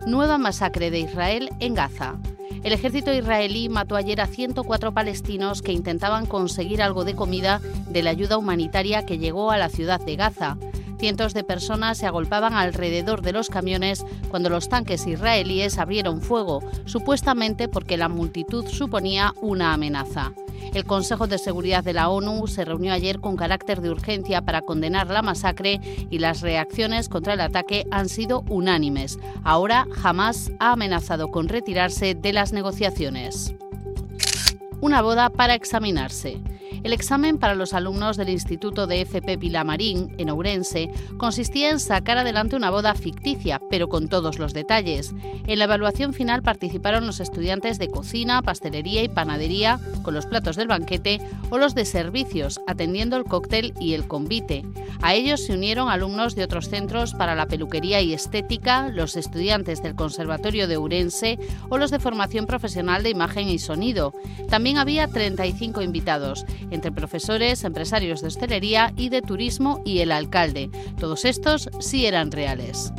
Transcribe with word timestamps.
Nueva 0.06 0.38
masacre 0.38 0.92
de 0.92 1.00
Israel 1.00 1.50
en 1.60 1.76
Gaza. 1.76 2.18
El 2.64 2.74
ejército 2.74 3.12
israelí 3.12 3.70
mató 3.70 3.96
ayer 3.96 4.22
a 4.22 4.28
104 4.28 4.94
palestinos 4.94 5.62
que 5.62 5.72
intentaban 5.72 6.28
conseguir 6.28 6.82
algo 6.82 7.06
de 7.06 7.16
comida 7.16 7.60
de 7.90 8.04
la 8.04 8.12
ayuda 8.12 8.38
humanitaria 8.38 9.06
que 9.06 9.18
llegó 9.18 9.50
a 9.50 9.58
la 9.58 9.70
ciudad 9.70 10.00
de 10.00 10.16
Gaza. 10.16 10.58
Cientos 11.02 11.34
de 11.34 11.44
personas 11.44 11.98
se 11.98 12.06
agolpaban 12.06 12.54
alrededor 12.54 13.24
de 13.24 13.32
los 13.32 13.50
camiones 13.50 14.06
cuando 14.30 14.52
los 14.52 14.70
tanques 14.70 15.08
israelíes 15.08 15.80
abrieron 15.80 16.22
fuego, 16.22 16.62
supuestamente 16.86 17.68
porque 17.68 17.98
la 17.98 18.08
multitud 18.08 18.68
suponía 18.68 19.34
una 19.42 19.74
amenaza. 19.74 20.32
El 20.76 20.86
Consejo 20.86 21.26
de 21.26 21.40
Seguridad 21.40 21.84
de 21.84 21.94
la 21.94 22.08
ONU 22.10 22.46
se 22.46 22.66
reunió 22.66 22.94
ayer 22.94 23.20
con 23.20 23.36
carácter 23.36 23.82
de 23.82 23.90
urgencia 23.90 24.44
para 24.44 24.62
condenar 24.62 25.08
la 25.08 25.24
masacre 25.24 25.82
y 26.12 26.20
las 26.20 26.42
reacciones 26.42 27.10
contra 27.10 27.34
el 27.34 27.42
ataque 27.42 27.88
han 27.90 28.08
sido 28.08 28.42
unánimes. 28.48 29.18
Ahora 29.44 29.88
Hamas 30.04 30.52
ha 30.60 30.74
amenazado 30.74 31.30
con 31.30 31.50
retirarse 31.50 32.14
de 32.14 32.32
las 32.32 32.54
negociaciones. 32.54 33.56
Una 34.82 35.02
boda 35.02 35.32
para 35.32 35.56
examinarse. 35.56 36.40
El 36.84 36.94
examen 36.94 37.38
para 37.38 37.54
los 37.54 37.74
alumnos 37.74 38.18
del 38.18 38.30
Instituto 38.30 38.88
de 38.88 39.02
FP 39.02 39.38
Pilamarín, 39.38 40.16
en 40.18 40.30
Ourense, 40.32 40.90
consistía 41.18 41.70
en 41.70 41.80
sacar 41.80 42.18
adelante 42.18 42.56
una 42.56 42.72
boda 42.72 42.96
ficticia, 42.96 43.62
pero 43.70 43.88
con 43.88 44.10
todos 44.10 44.40
los 44.40 44.54
detalles. 44.54 45.14
En 45.46 45.60
la 45.60 45.66
evaluación 45.66 46.14
final 46.14 46.42
participaron 46.42 47.06
los 47.06 47.20
estudiantes 47.20 47.78
de 47.78 47.88
cocina, 47.88 48.42
pastelería 48.42 49.04
y 49.04 49.10
panadería, 49.10 49.80
con 50.02 50.16
los 50.16 50.26
platos 50.26 50.56
del 50.56 50.68
banquete, 50.68 51.20
o 51.52 51.60
los 51.60 51.76
de 51.76 51.86
servicios, 51.86 52.60
atendiendo 52.66 53.16
el 53.16 53.26
cóctel 53.26 53.74
y 53.80 53.94
el 53.94 54.08
convite. 54.08 54.66
A 55.02 55.16
ellos 55.16 55.44
se 55.44 55.54
unieron 55.54 55.90
alumnos 55.90 56.36
de 56.36 56.44
otros 56.44 56.70
centros 56.70 57.14
para 57.14 57.36
la 57.36 57.48
peluquería 57.48 58.02
y 58.02 58.14
estética, 58.14 58.90
los 58.90 59.16
estudiantes 59.16 59.82
del 59.82 59.96
Conservatorio 59.96 60.68
de 60.68 60.78
Ourense 60.78 61.40
o 61.70 61.78
los 61.78 61.90
de 61.90 62.00
formación 62.00 62.46
profesional 62.46 63.02
de 63.02 63.10
imagen 63.10 63.50
y 63.50 63.58
sonido. 63.58 64.14
También 64.50 64.78
había 64.78 65.08
35 65.08 65.82
invitados 65.82 66.46
entre 66.70 66.92
profesores, 66.92 67.64
empresarios 67.64 68.22
de 68.22 68.28
hostelería 68.28 68.94
y 68.96 69.10
de 69.10 69.22
turismo 69.22 69.82
y 69.86 70.00
el 70.00 70.12
alcalde. 70.12 70.70
Todos 71.00 71.26
estos 71.26 71.70
sí 71.80 72.06
eran 72.06 72.32
reales. 72.32 72.94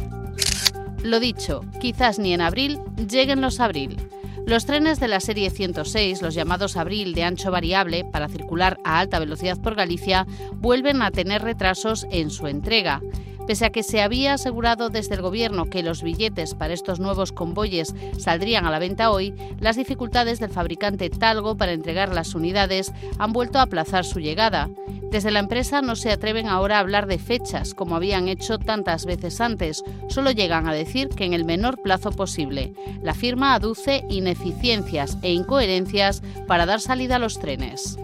Lo 1.05 1.21
dicho, 1.21 1.65
quizás 1.81 2.19
ni 2.19 2.33
en 2.33 2.41
abril 2.41 2.81
lleguen 3.09 3.41
los 3.41 3.61
abril. 3.61 3.97
Los 4.45 4.67
trenes 4.67 4.99
de 4.99 5.07
la 5.07 5.21
serie 5.21 5.51
106, 5.51 6.21
los 6.21 6.35
llamados 6.35 6.77
Abril 6.77 7.15
de 7.15 7.23
ancho 7.23 7.53
variable 7.53 8.05
para 8.05 8.29
circular 8.29 8.79
a 8.83 8.99
alta 8.99 9.21
velocidad 9.21 9.61
por 9.61 9.77
Galicia, 9.77 10.27
vuelven 10.55 11.01
a 11.01 11.13
tener 11.13 11.43
retrasos 11.43 12.07
en 12.11 12.31
su 12.31 12.49
entrega. 12.49 13.01
Pese 13.47 13.67
a 13.67 13.71
que 13.71 13.85
se 13.85 14.03
había 14.03 14.35
asegurado 14.35 14.91
desde 14.91 15.15
el 15.15 15.23
Gobierno 15.23 15.67
que 15.67 15.83
los 15.83 16.03
billetes 16.03 16.55
para 16.55 16.75
estos 16.75 16.99
nuevos 16.99 17.33
convoyes 17.33 17.95
saldrían 18.19 18.67
a 18.67 18.71
la 18.71 18.81
venta 18.81 19.11
hoy, 19.11 19.33
las 19.61 19.77
dificultades 19.77 20.41
del 20.41 20.51
fabricante 20.51 21.09
Talgo 21.09 21.57
para 21.57 21.73
entregar 21.73 22.13
las 22.13 22.35
unidades 22.35 22.93
han 23.19 23.33
vuelto 23.33 23.59
a 23.59 23.63
aplazar 23.63 24.05
su 24.05 24.19
llegada. 24.19 24.69
Desde 25.13 25.31
la 25.31 25.41
empresa 25.41 25.83
no 25.83 25.95
se 25.95 26.11
atreven 26.11 26.49
ahora 26.49 26.79
a 26.79 26.81
hablar 26.81 27.07
de 27.07 27.19
fechas, 27.19 27.75
como 27.75 27.97
habían 27.97 28.29
hecho 28.29 28.59
tantas 28.59 29.05
veces 29.05 29.43
antes, 29.43 29.85
solo 30.09 30.31
llegan 30.31 30.67
a 30.67 30.73
decir 30.73 31.11
que 31.11 31.27
en 31.27 31.35
el 31.35 31.45
menor 31.45 31.83
plazo 31.83 32.13
posible. 32.13 32.73
La 33.03 33.13
firma 33.13 33.53
aduce 33.53 34.07
ineficiencias 34.09 35.19
e 35.21 35.35
incoherencias 35.35 36.23
para 36.49 36.65
dar 36.65 36.81
salida 36.81 37.17
a 37.17 37.19
los 37.19 37.39
trenes. 37.39 37.99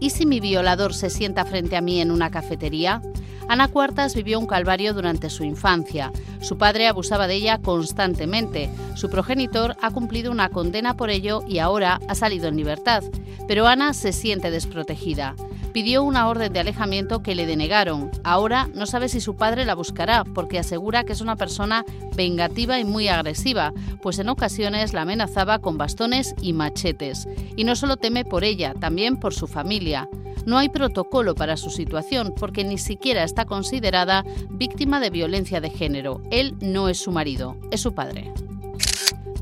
¿Y 0.00 0.10
si 0.10 0.26
mi 0.26 0.40
violador 0.40 0.92
se 0.92 1.08
sienta 1.08 1.44
frente 1.44 1.76
a 1.76 1.80
mí 1.80 2.00
en 2.00 2.10
una 2.10 2.32
cafetería? 2.32 3.00
Ana 3.46 3.68
Cuartas 3.68 4.16
vivió 4.16 4.40
un 4.40 4.46
calvario 4.48 4.94
durante 4.94 5.30
su 5.30 5.44
infancia. 5.44 6.10
Su 6.40 6.58
padre 6.58 6.88
abusaba 6.88 7.28
de 7.28 7.36
ella 7.36 7.58
constantemente. 7.58 8.70
Su 8.96 9.08
progenitor 9.08 9.76
ha 9.80 9.92
cumplido 9.92 10.32
una 10.32 10.48
condena 10.48 10.96
por 10.96 11.10
ello 11.10 11.44
y 11.46 11.60
ahora 11.60 12.00
ha 12.08 12.16
salido 12.16 12.48
en 12.48 12.56
libertad. 12.56 13.04
Pero 13.46 13.68
Ana 13.68 13.94
se 13.94 14.12
siente 14.12 14.50
desprotegida. 14.50 15.36
Pidió 15.78 16.02
una 16.02 16.26
orden 16.26 16.52
de 16.52 16.58
alejamiento 16.58 17.22
que 17.22 17.36
le 17.36 17.46
denegaron. 17.46 18.10
Ahora 18.24 18.68
no 18.74 18.84
sabe 18.84 19.08
si 19.08 19.20
su 19.20 19.36
padre 19.36 19.64
la 19.64 19.76
buscará 19.76 20.24
porque 20.24 20.58
asegura 20.58 21.04
que 21.04 21.12
es 21.12 21.20
una 21.20 21.36
persona 21.36 21.84
vengativa 22.16 22.80
y 22.80 22.84
muy 22.84 23.06
agresiva, 23.06 23.72
pues 24.02 24.18
en 24.18 24.28
ocasiones 24.28 24.92
la 24.92 25.02
amenazaba 25.02 25.60
con 25.60 25.78
bastones 25.78 26.34
y 26.42 26.52
machetes. 26.52 27.28
Y 27.54 27.62
no 27.62 27.76
solo 27.76 27.96
teme 27.96 28.24
por 28.24 28.42
ella, 28.42 28.74
también 28.74 29.18
por 29.18 29.34
su 29.34 29.46
familia. 29.46 30.08
No 30.46 30.58
hay 30.58 30.68
protocolo 30.68 31.36
para 31.36 31.56
su 31.56 31.70
situación 31.70 32.34
porque 32.36 32.64
ni 32.64 32.78
siquiera 32.78 33.22
está 33.22 33.44
considerada 33.44 34.24
víctima 34.50 34.98
de 34.98 35.10
violencia 35.10 35.60
de 35.60 35.70
género. 35.70 36.22
Él 36.32 36.56
no 36.60 36.88
es 36.88 36.98
su 36.98 37.12
marido, 37.12 37.56
es 37.70 37.82
su 37.82 37.94
padre. 37.94 38.32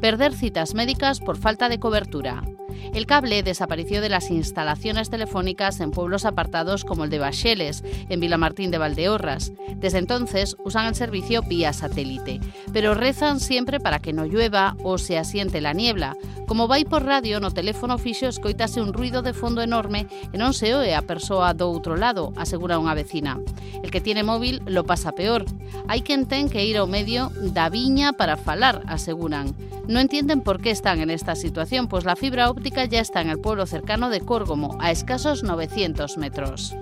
Perder 0.02 0.34
citas 0.34 0.74
médicas 0.74 1.18
por 1.18 1.38
falta 1.38 1.70
de 1.70 1.80
cobertura. 1.80 2.42
El 2.94 3.06
cable 3.06 3.42
desapareció 3.42 4.00
de 4.00 4.08
las 4.08 4.30
instalaciones 4.30 5.10
telefónicas 5.10 5.80
en 5.80 5.90
pueblos 5.90 6.24
apartados 6.24 6.84
como 6.84 7.04
el 7.04 7.10
de 7.10 7.18
Bacheles, 7.18 7.84
en 8.08 8.20
Vilamartín 8.20 8.70
de 8.70 8.78
Valdeorras. 8.78 9.52
Desde 9.76 9.98
entonces 9.98 10.56
usan 10.64 10.86
el 10.86 10.94
servicio 10.94 11.42
vía 11.42 11.72
satélite, 11.72 12.40
pero 12.72 12.94
rezan 12.94 13.40
siempre 13.40 13.80
para 13.80 13.98
que 13.98 14.12
no 14.12 14.26
llueva 14.26 14.76
o 14.82 14.98
se 14.98 15.18
asiente 15.18 15.60
la 15.60 15.72
niebla. 15.72 16.16
Como 16.46 16.68
vai 16.68 16.86
por 16.86 17.02
radio 17.02 17.42
no 17.42 17.50
teléfono 17.50 17.98
fixo 17.98 18.30
escoitase 18.30 18.78
un 18.80 18.94
ruido 18.94 19.20
de 19.20 19.34
fondo 19.34 19.66
enorme 19.66 20.06
e 20.30 20.38
non 20.38 20.54
se 20.54 20.78
oe 20.78 20.94
a 20.94 21.02
persoa 21.02 21.50
do 21.58 21.66
outro 21.66 21.98
lado, 21.98 22.30
asegura 22.38 22.78
unha 22.78 22.94
vecina. 22.94 23.42
El 23.82 23.90
que 23.90 23.98
tiene 24.02 24.22
móvil 24.22 24.62
lo 24.66 24.86
pasa 24.86 25.10
peor. 25.10 25.42
Hai 25.90 26.06
quen 26.06 26.30
ten 26.30 26.46
que 26.46 26.62
ir 26.62 26.78
ao 26.78 26.86
medio 26.86 27.34
da 27.50 27.66
viña 27.66 28.14
para 28.14 28.38
falar, 28.38 28.86
aseguran. 28.86 29.54
Non 29.86 30.02
entienden 30.02 30.42
por 30.42 30.58
que 30.58 30.74
están 30.74 30.98
en 30.98 31.10
esta 31.10 31.34
situación, 31.34 31.86
pois 31.86 32.02
pues 32.02 32.10
la 32.10 32.18
fibra 32.18 32.50
óptica 32.50 32.65
ya 32.70 33.00
está 33.00 33.20
en 33.20 33.30
el 33.30 33.38
pueblo 33.38 33.66
cercano 33.66 34.10
de 34.10 34.20
Córgomo, 34.20 34.76
a 34.80 34.90
escasos 34.90 35.42
900 35.42 36.18
metros. 36.18 36.74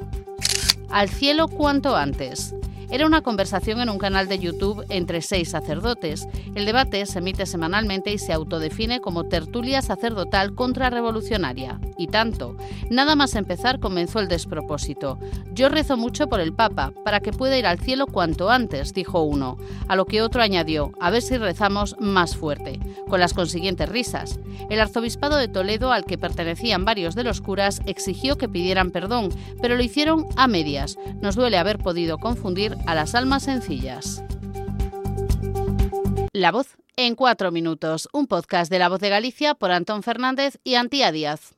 Al 0.90 1.08
cielo 1.08 1.48
cuanto 1.48 1.96
antes. 1.96 2.54
Era 2.94 3.06
una 3.06 3.22
conversación 3.22 3.80
en 3.80 3.88
un 3.88 3.98
canal 3.98 4.28
de 4.28 4.38
YouTube 4.38 4.86
entre 4.88 5.20
seis 5.20 5.48
sacerdotes. 5.50 6.28
El 6.54 6.64
debate 6.64 7.04
se 7.06 7.18
emite 7.18 7.44
semanalmente 7.44 8.12
y 8.12 8.18
se 8.18 8.32
autodefine 8.32 9.00
como 9.00 9.24
tertulia 9.24 9.82
sacerdotal 9.82 10.54
contrarrevolucionaria. 10.54 11.80
Y 11.98 12.06
tanto. 12.06 12.56
Nada 12.90 13.16
más 13.16 13.34
empezar 13.34 13.80
comenzó 13.80 14.20
el 14.20 14.28
despropósito. 14.28 15.18
Yo 15.52 15.70
rezo 15.70 15.96
mucho 15.96 16.28
por 16.28 16.38
el 16.38 16.52
Papa, 16.52 16.92
para 17.04 17.18
que 17.18 17.32
pueda 17.32 17.58
ir 17.58 17.66
al 17.66 17.80
cielo 17.80 18.06
cuanto 18.06 18.48
antes, 18.48 18.94
dijo 18.94 19.22
uno. 19.22 19.56
A 19.88 19.96
lo 19.96 20.04
que 20.06 20.22
otro 20.22 20.40
añadió, 20.40 20.92
a 21.00 21.10
ver 21.10 21.22
si 21.22 21.36
rezamos 21.36 21.96
más 21.98 22.36
fuerte, 22.36 22.78
con 23.08 23.18
las 23.18 23.34
consiguientes 23.34 23.88
risas. 23.88 24.38
El 24.70 24.80
arzobispado 24.80 25.36
de 25.36 25.48
Toledo, 25.48 25.90
al 25.90 26.04
que 26.04 26.16
pertenecían 26.16 26.84
varios 26.84 27.16
de 27.16 27.24
los 27.24 27.40
curas, 27.40 27.80
exigió 27.86 28.38
que 28.38 28.48
pidieran 28.48 28.92
perdón, 28.92 29.30
pero 29.60 29.74
lo 29.74 29.82
hicieron 29.82 30.26
a 30.36 30.46
medias. 30.46 30.96
Nos 31.20 31.34
duele 31.34 31.58
haber 31.58 31.78
podido 31.78 32.18
confundir 32.18 32.76
a 32.86 32.94
las 32.94 33.14
almas 33.14 33.44
sencillas. 33.44 34.22
La 36.32 36.52
voz 36.52 36.76
en 36.96 37.14
cuatro 37.14 37.50
minutos, 37.50 38.08
un 38.12 38.26
podcast 38.26 38.70
de 38.70 38.78
La 38.78 38.88
Voz 38.88 39.00
de 39.00 39.08
Galicia 39.08 39.54
por 39.54 39.72
Antón 39.72 40.02
Fernández 40.02 40.58
y 40.64 40.74
Antía 40.74 41.12
Díaz. 41.12 41.54